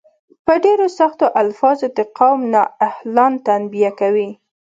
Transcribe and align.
په 0.45 0.53
ډیرو 0.63 0.87
سختو 0.99 1.25
الفاظو 1.41 1.87
د 1.97 1.99
قوم 2.17 2.39
نا 2.53 2.63
اهلان 2.89 3.33
تنبیه 3.47 3.91
کوي. 3.99 4.29